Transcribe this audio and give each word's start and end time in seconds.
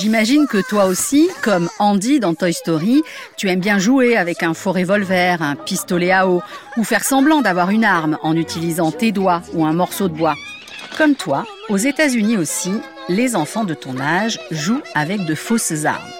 J'imagine 0.00 0.46
que 0.46 0.66
toi 0.66 0.86
aussi, 0.86 1.28
comme 1.42 1.68
Andy 1.78 2.20
dans 2.20 2.32
Toy 2.32 2.54
Story, 2.54 3.02
tu 3.36 3.50
aimes 3.50 3.60
bien 3.60 3.78
jouer 3.78 4.16
avec 4.16 4.42
un 4.42 4.54
faux 4.54 4.72
revolver, 4.72 5.42
un 5.42 5.56
pistolet 5.56 6.10
à 6.10 6.26
eau, 6.26 6.40
ou 6.78 6.84
faire 6.84 7.04
semblant 7.04 7.42
d'avoir 7.42 7.68
une 7.68 7.84
arme 7.84 8.16
en 8.22 8.34
utilisant 8.34 8.92
tes 8.92 9.12
doigts 9.12 9.42
ou 9.52 9.66
un 9.66 9.74
morceau 9.74 10.08
de 10.08 10.14
bois. 10.14 10.36
Comme 10.96 11.16
toi, 11.16 11.44
aux 11.68 11.76
États-Unis 11.76 12.38
aussi, 12.38 12.72
les 13.10 13.36
enfants 13.36 13.64
de 13.64 13.74
ton 13.74 14.00
âge 14.00 14.40
jouent 14.50 14.80
avec 14.94 15.26
de 15.26 15.34
fausses 15.34 15.84
armes. 15.84 16.10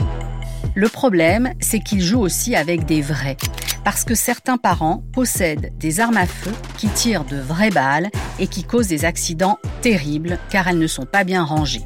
Le 0.75 0.91
problème, 0.91 1.55
c'est 1.59 1.81
qu'ils 1.81 2.03
jouent 2.03 2.21
aussi 2.21 2.55
avec 2.55 2.85
des 2.85 3.01
vrais, 3.01 3.39
parce 3.83 4.05
que 4.05 4.15
certains 4.15 4.59
parents 4.59 5.03
possèdent 5.15 5.73
des 5.79 6.01
armes 6.01 6.19
à 6.19 6.27
feu 6.27 6.53
qui 6.77 6.89
tirent 6.89 7.25
de 7.25 7.39
vraies 7.39 7.71
balles 7.71 8.11
et 8.39 8.47
qui 8.47 8.63
causent 8.63 8.89
des 8.89 9.07
accidents 9.07 9.59
terribles 9.81 10.39
car 10.51 10.69
elles 10.69 10.79
ne 10.79 10.87
sont 10.87 11.07
pas 11.07 11.25
bien 11.25 11.43
rangées. 11.43 11.81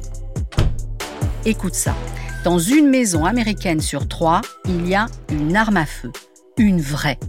Écoute 1.47 1.75
ça. 1.75 1.95
Dans 2.43 2.57
une 2.57 2.89
maison 2.89 3.23
américaine 3.23 3.79
sur 3.79 4.07
trois, 4.07 4.41
il 4.67 4.87
y 4.87 4.95
a 4.95 5.05
une 5.29 5.55
arme 5.55 5.77
à 5.77 5.85
feu. 5.85 6.11
Une 6.57 6.81
vraie. 6.81 7.19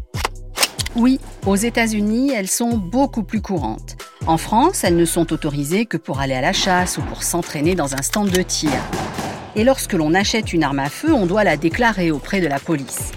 Oui, 0.95 1.21
aux 1.45 1.57
États-Unis, 1.57 2.33
elles 2.33 2.49
sont 2.49 2.79
beaucoup 2.79 3.25
plus 3.25 3.43
courantes. 3.43 3.99
En 4.27 4.39
France, 4.39 4.85
elles 4.85 4.97
ne 4.97 5.05
sont 5.05 5.35
autorisées 5.35 5.85
que 5.85 5.99
pour 5.99 6.21
aller 6.21 6.33
à 6.33 6.41
la 6.41 6.55
chasse 6.55 6.97
ou 6.97 7.03
pour 7.03 7.23
s'entraîner 7.23 7.75
dans 7.75 7.95
un 7.95 8.01
stand 8.01 8.31
de 8.31 8.41
tir. 8.41 8.71
Et 9.55 9.65
lorsque 9.65 9.93
l'on 9.93 10.15
achète 10.15 10.55
une 10.55 10.65
arme 10.65 10.79
à 10.79 10.89
feu, 10.89 11.13
on 11.13 11.27
doit 11.27 11.45
la 11.45 11.59
déclarer 11.59 12.11
auprès 12.11 12.41
de 12.41 12.47
la 12.47 12.59
police. 12.59 13.13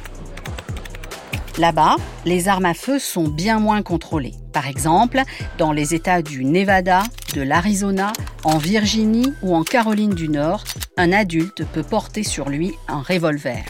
Là-bas, 1.57 1.95
les 2.25 2.49
armes 2.49 2.65
à 2.65 2.73
feu 2.73 2.99
sont 2.99 3.29
bien 3.29 3.59
moins 3.59 3.83
contrôlées. 3.83 4.35
Par 4.51 4.67
exemple, 4.67 5.21
dans 5.57 5.71
les 5.71 5.93
États 5.93 6.21
du 6.21 6.43
Nevada, 6.45 7.03
de 7.33 7.41
l'Arizona, 7.41 8.13
en 8.43 8.57
Virginie 8.57 9.33
ou 9.41 9.55
en 9.55 9.63
Caroline 9.63 10.13
du 10.13 10.29
Nord, 10.29 10.63
un 10.97 11.11
adulte 11.11 11.63
peut 11.65 11.83
porter 11.83 12.23
sur 12.23 12.49
lui 12.49 12.73
un 12.87 13.01
revolver. 13.01 13.63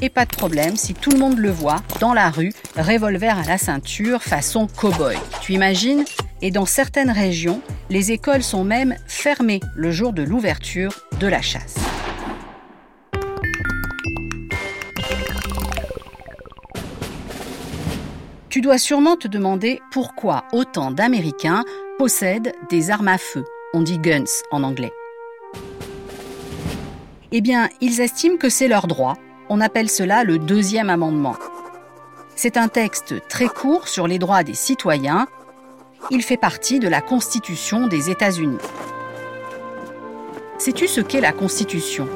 Et 0.00 0.10
pas 0.10 0.26
de 0.26 0.36
problème 0.36 0.76
si 0.76 0.94
tout 0.94 1.10
le 1.10 1.18
monde 1.18 1.38
le 1.38 1.50
voit 1.50 1.82
dans 2.00 2.14
la 2.14 2.30
rue, 2.30 2.52
revolver 2.76 3.36
à 3.36 3.42
la 3.44 3.58
ceinture 3.58 4.22
façon 4.22 4.66
cow-boy. 4.66 5.16
Tu 5.40 5.54
imagines? 5.54 6.04
Et 6.40 6.52
dans 6.52 6.66
certaines 6.66 7.10
régions, 7.10 7.60
les 7.90 8.12
écoles 8.12 8.44
sont 8.44 8.62
même 8.62 8.94
fermées 9.06 9.60
le 9.74 9.90
jour 9.90 10.12
de 10.12 10.22
l'ouverture 10.22 10.92
de 11.18 11.26
la 11.26 11.42
chasse. 11.42 11.87
Tu 18.50 18.62
dois 18.62 18.78
sûrement 18.78 19.16
te 19.16 19.28
demander 19.28 19.82
pourquoi 19.90 20.44
autant 20.52 20.90
d'Américains 20.90 21.64
possèdent 21.98 22.54
des 22.70 22.90
armes 22.90 23.08
à 23.08 23.18
feu. 23.18 23.44
On 23.74 23.82
dit 23.82 23.98
guns 23.98 24.24
en 24.50 24.62
anglais. 24.62 24.92
Eh 27.30 27.42
bien, 27.42 27.68
ils 27.82 28.00
estiment 28.00 28.38
que 28.38 28.48
c'est 28.48 28.68
leur 28.68 28.86
droit. 28.86 29.16
On 29.50 29.60
appelle 29.60 29.90
cela 29.90 30.24
le 30.24 30.38
deuxième 30.38 30.88
amendement. 30.88 31.36
C'est 32.36 32.56
un 32.56 32.68
texte 32.68 33.16
très 33.28 33.48
court 33.48 33.86
sur 33.86 34.06
les 34.06 34.18
droits 34.18 34.44
des 34.44 34.54
citoyens. 34.54 35.26
Il 36.10 36.22
fait 36.22 36.38
partie 36.38 36.78
de 36.78 36.88
la 36.88 37.02
Constitution 37.02 37.86
des 37.86 38.08
États-Unis. 38.08 38.56
Sais-tu 40.56 40.88
ce 40.88 41.02
qu'est 41.02 41.20
la 41.20 41.32
Constitution? 41.32 42.08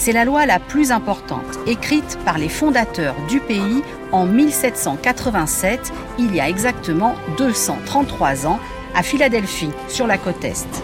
C'est 0.00 0.12
la 0.12 0.24
loi 0.24 0.46
la 0.46 0.58
plus 0.58 0.92
importante, 0.92 1.58
écrite 1.66 2.18
par 2.24 2.38
les 2.38 2.48
fondateurs 2.48 3.14
du 3.28 3.38
pays 3.38 3.82
en 4.12 4.24
1787, 4.24 5.92
il 6.18 6.34
y 6.34 6.40
a 6.40 6.48
exactement 6.48 7.14
233 7.36 8.46
ans, 8.46 8.58
à 8.94 9.02
Philadelphie, 9.02 9.70
sur 9.88 10.06
la 10.06 10.16
côte 10.16 10.42
Est. 10.42 10.82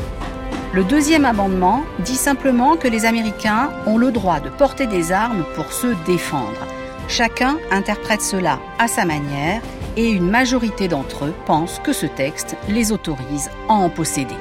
Le 0.75 0.85
deuxième 0.85 1.25
amendement 1.25 1.83
dit 2.01 2.15
simplement 2.15 2.77
que 2.77 2.89
les 2.89 3.07
Américains 3.07 3.71
ont 3.87 3.97
le 3.97 4.13
droit 4.13 4.39
de 4.39 4.51
porter 4.51 4.87
des 4.87 5.13
armes 5.13 5.47
pour 5.55 5.73
se 5.73 5.89
défendre. 6.05 6.67
Chacun 7.09 7.57
interprète 7.71 8.21
cela 8.21 8.59
à 8.79 8.87
sa 8.87 9.07
manière 9.07 9.63
et 9.97 10.11
une 10.11 10.29
majorité 10.29 10.89
d'entre 10.89 11.25
eux 11.25 11.35
pensent 11.47 11.81
que 11.83 11.95
ce 11.95 12.05
texte 12.05 12.55
les 12.69 12.93
autorise 12.93 13.49
à 13.71 13.73
en 13.73 13.89
posséder. 13.89 14.37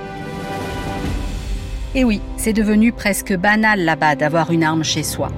Et 1.98 2.04
oui, 2.04 2.20
c'est 2.36 2.52
devenu 2.52 2.92
presque 2.92 3.34
banal 3.34 3.80
là-bas 3.80 4.16
d'avoir 4.16 4.52
une 4.52 4.66
arme 4.66 4.84
chez 4.84 5.02
soi. 5.02 5.30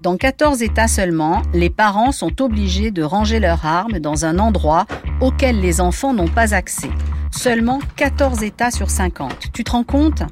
Dans 0.00 0.16
14 0.16 0.62
États 0.62 0.88
seulement, 0.88 1.42
les 1.52 1.68
parents 1.68 2.12
sont 2.12 2.40
obligés 2.40 2.90
de 2.90 3.02
ranger 3.02 3.40
leurs 3.40 3.66
armes 3.66 3.98
dans 3.98 4.24
un 4.24 4.38
endroit 4.38 4.86
auquel 5.20 5.60
les 5.60 5.82
enfants 5.82 6.14
n'ont 6.14 6.28
pas 6.28 6.54
accès. 6.54 6.90
Seulement 7.30 7.78
14 7.96 8.42
États 8.42 8.70
sur 8.70 8.88
50. 8.88 9.52
Tu 9.52 9.62
te 9.64 9.70
rends 9.70 9.84
compte? 9.84 10.22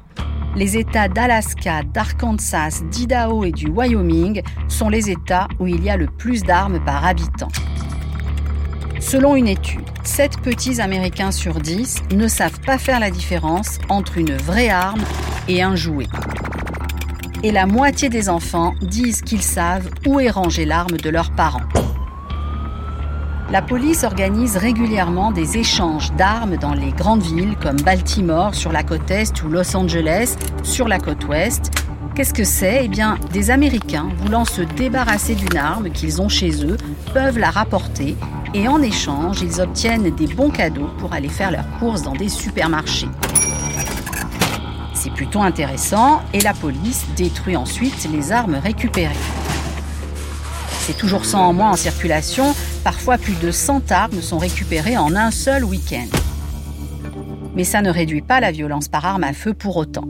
Les 0.55 0.75
États 0.75 1.07
d'Alaska, 1.07 1.83
d'Arkansas, 1.83 2.81
d'Idaho 2.89 3.43
et 3.45 3.51
du 3.51 3.69
Wyoming 3.69 4.41
sont 4.67 4.89
les 4.89 5.11
États 5.11 5.47
où 5.59 5.67
il 5.67 5.83
y 5.83 5.91
a 5.91 5.95
le 5.95 6.07
plus 6.07 6.41
d'armes 6.41 6.83
par 6.83 7.05
habitant. 7.05 7.49
Selon 9.01 9.35
une 9.35 9.47
étude, 9.47 9.81
7 10.03 10.39
petits 10.41 10.79
Américains 10.79 11.31
sur 11.31 11.55
10 11.55 12.03
ne 12.13 12.27
savent 12.27 12.61
pas 12.61 12.77
faire 12.77 12.99
la 12.99 13.09
différence 13.09 13.79
entre 13.89 14.17
une 14.17 14.37
vraie 14.37 14.69
arme 14.69 15.01
et 15.49 15.63
un 15.63 15.75
jouet. 15.75 16.07
Et 17.43 17.51
la 17.51 17.65
moitié 17.65 18.09
des 18.09 18.29
enfants 18.29 18.73
disent 18.81 19.23
qu'ils 19.23 19.41
savent 19.41 19.89
où 20.05 20.19
est 20.19 20.29
rangée 20.29 20.65
l'arme 20.65 20.97
de 20.97 21.09
leurs 21.09 21.31
parents. 21.31 21.65
La 23.51 23.61
police 23.61 24.03
organise 24.03 24.55
régulièrement 24.55 25.31
des 25.31 25.57
échanges 25.57 26.13
d'armes 26.13 26.55
dans 26.55 26.73
les 26.73 26.91
grandes 26.91 27.23
villes 27.23 27.57
comme 27.61 27.81
Baltimore 27.81 28.55
sur 28.55 28.71
la 28.71 28.83
côte 28.83 29.09
est 29.09 29.43
ou 29.43 29.49
Los 29.49 29.75
Angeles 29.75 30.37
sur 30.63 30.87
la 30.87 30.99
côte 30.99 31.27
ouest. 31.27 31.80
Qu'est-ce 32.13 32.33
que 32.33 32.43
c'est? 32.43 32.81
Eh 32.83 32.87
bien, 32.89 33.17
des 33.31 33.51
Américains 33.51 34.09
voulant 34.17 34.43
se 34.43 34.61
débarrasser 34.61 35.33
d'une 35.33 35.55
arme 35.55 35.89
qu'ils 35.91 36.21
ont 36.21 36.27
chez 36.27 36.65
eux 36.65 36.75
peuvent 37.13 37.39
la 37.39 37.49
rapporter 37.49 38.17
et 38.53 38.67
en 38.67 38.81
échange, 38.81 39.41
ils 39.41 39.61
obtiennent 39.61 40.13
des 40.13 40.27
bons 40.27 40.49
cadeaux 40.49 40.89
pour 40.97 41.13
aller 41.13 41.29
faire 41.29 41.51
leurs 41.51 41.69
courses 41.79 42.01
dans 42.01 42.13
des 42.13 42.27
supermarchés. 42.27 43.07
C'est 44.93 45.13
plutôt 45.13 45.41
intéressant 45.41 46.21
et 46.33 46.41
la 46.41 46.53
police 46.53 47.05
détruit 47.15 47.55
ensuite 47.55 48.09
les 48.11 48.33
armes 48.33 48.55
récupérées. 48.55 49.15
C'est 50.81 50.97
toujours 50.97 51.23
100 51.23 51.47
en 51.47 51.53
moins 51.53 51.71
en 51.71 51.75
circulation, 51.77 52.53
parfois 52.83 53.17
plus 53.17 53.39
de 53.39 53.51
100 53.51 53.89
armes 53.89 54.21
sont 54.21 54.37
récupérées 54.37 54.97
en 54.97 55.15
un 55.15 55.31
seul 55.31 55.63
week-end. 55.63 56.07
Mais 57.55 57.63
ça 57.63 57.81
ne 57.81 57.89
réduit 57.89 58.21
pas 58.21 58.41
la 58.41 58.51
violence 58.51 58.89
par 58.89 59.05
arme 59.05 59.23
à 59.23 59.31
feu 59.31 59.53
pour 59.53 59.77
autant. 59.77 60.03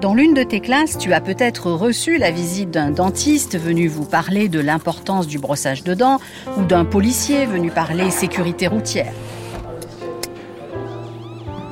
Dans 0.00 0.14
l'une 0.14 0.32
de 0.32 0.42
tes 0.42 0.60
classes, 0.60 0.96
tu 0.96 1.12
as 1.12 1.20
peut-être 1.20 1.70
reçu 1.70 2.16
la 2.16 2.30
visite 2.30 2.70
d'un 2.70 2.90
dentiste 2.90 3.58
venu 3.58 3.86
vous 3.86 4.06
parler 4.06 4.48
de 4.48 4.58
l'importance 4.58 5.26
du 5.26 5.38
brossage 5.38 5.84
de 5.84 5.92
dents 5.92 6.18
ou 6.56 6.64
d'un 6.64 6.86
policier 6.86 7.44
venu 7.44 7.70
parler 7.70 8.10
sécurité 8.10 8.66
routière. 8.66 9.12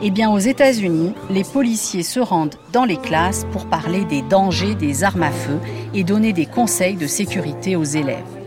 Eh 0.03 0.11
bien, 0.11 0.31
aux 0.31 0.39
États-Unis, 0.39 1.15
les 1.31 1.43
policiers 1.43 2.03
se 2.03 2.21
rendent 2.21 2.57
dans 2.71 2.85
les 2.85 2.99
classes 2.99 3.47
pour 3.51 3.65
parler 3.65 4.05
des 4.05 4.21
dangers 4.21 4.75
des 4.75 5.05
armes 5.05 5.23
à 5.23 5.31
feu 5.31 5.59
et 5.95 6.05
donner 6.05 6.35
des 6.35 6.47
conseils 6.47 6.97
de 6.97 7.07
sécurité 7.07 7.77
aux 7.77 7.85
élèves. 7.85 8.38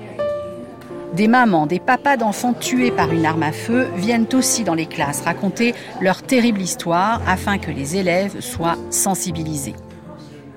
Des 1.16 1.28
mamans, 1.28 1.68
des 1.68 1.82
papas 1.82 2.16
d'enfants 2.16 2.54
tués 2.54 2.90
par 2.90 3.12
une 3.12 3.26
arme 3.26 3.44
à 3.44 3.52
feu 3.52 3.88
viennent 3.98 4.28
aussi 4.34 4.64
dans 4.64 4.76
les 4.76 4.86
classes 4.86 5.22
raconter 5.22 5.76
leur 6.00 6.24
terrible 6.24 6.62
histoire 6.62 7.22
afin 7.28 7.58
que 7.58 7.70
les 7.70 7.98
élèves 7.98 8.40
soient 8.40 8.78
sensibilisés. 8.90 9.76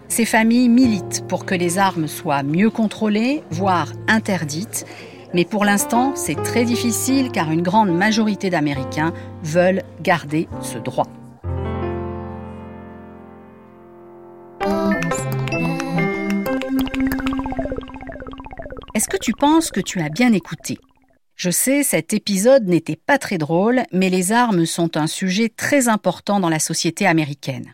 Ces 0.07 0.25
familles 0.25 0.69
militent 0.69 1.25
pour 1.27 1.45
que 1.45 1.57
les 1.57 1.79
armes 1.79 2.07
soient 2.07 2.45
mieux 2.45 2.71
contrôlées, 2.71 3.43
voire 3.51 3.93
interdites, 4.07 4.87
mais 5.35 5.45
pour 5.45 5.65
l'instant 5.65 6.13
c'est 6.15 6.41
très 6.41 6.65
difficile 6.65 7.33
car 7.33 7.51
une 7.51 7.63
grande 7.63 7.91
majorité 7.91 8.49
d'Américains 8.49 9.13
veulent 9.43 9.83
garder 10.03 10.47
ce 10.61 10.79
droit. 10.79 11.09
Tu 19.25 19.33
penses 19.33 19.71
que 19.71 19.81
tu 19.81 20.03
as 20.03 20.11
bien 20.11 20.35
écouté 20.35 20.77
Je 21.35 21.49
sais, 21.49 21.83
cet 21.83 22.13
épisode 22.13 22.67
n'était 22.67 22.95
pas 22.95 23.17
très 23.17 23.39
drôle, 23.39 23.85
mais 23.91 24.11
les 24.11 24.33
armes 24.33 24.67
sont 24.67 24.99
un 24.99 25.07
sujet 25.07 25.49
très 25.49 25.89
important 25.89 26.41
dans 26.41 26.51
la 26.51 26.59
société 26.59 27.07
américaine. 27.07 27.73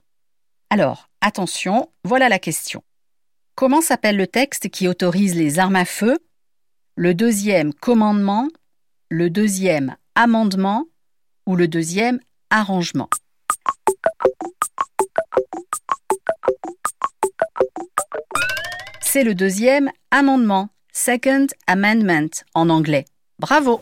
Alors, 0.71 1.09
attention, 1.21 1.89
voilà 2.05 2.29
la 2.29 2.39
question. 2.39 2.85
Comment 3.57 3.81
s'appelle 3.81 4.17
le 4.17 4.29
texte 4.29 4.71
qui 4.71 4.87
autorise 4.87 5.35
les 5.35 5.59
armes 5.59 5.75
à 5.75 5.85
feu? 5.85 6.21
Le 6.95 7.15
deuxième 7.15 7.75
commandement 7.75 8.47
Le 9.09 9.29
deuxième 9.29 9.97
amendement 10.15 10.85
Ou 11.47 11.57
le 11.57 11.67
deuxième 11.67 12.21
arrangement? 12.51 13.09
C'est 19.01 19.25
le 19.25 19.35
deuxième 19.35 19.91
amendement. 20.13 20.69
Second 21.03 21.47
Amendment 21.67 22.45
en 22.55 22.69
anglais. 22.69 23.07
Bravo 23.39 23.81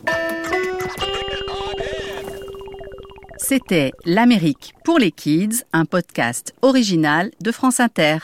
C'était 3.39 3.91
L'Amérique 4.05 4.73
pour 4.85 5.01
les 5.01 5.11
Kids, 5.11 5.65
un 5.73 5.85
podcast 5.85 6.55
original 6.63 7.33
de 7.43 7.51
France 7.51 7.81
Inter. 7.81 8.19